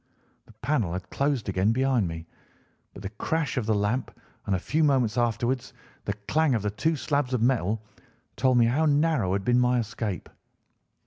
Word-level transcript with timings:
The 0.47 0.53
panel 0.63 0.93
had 0.93 1.11
closed 1.11 1.47
again 1.47 1.73
behind 1.73 2.07
me, 2.07 2.25
but 2.91 3.03
the 3.03 3.09
crash 3.11 3.55
of 3.57 3.67
the 3.67 3.75
lamp, 3.75 4.09
and 4.47 4.55
a 4.55 4.59
few 4.59 4.83
moments 4.83 5.15
afterwards 5.15 5.73
the 6.05 6.13
clang 6.27 6.55
of 6.55 6.63
the 6.63 6.71
two 6.71 6.95
slabs 6.95 7.35
of 7.35 7.41
metal, 7.43 7.83
told 8.35 8.57
me 8.57 8.65
how 8.65 8.87
narrow 8.87 9.31
had 9.33 9.45
been 9.45 9.59
my 9.59 9.77
escape. 9.77 10.27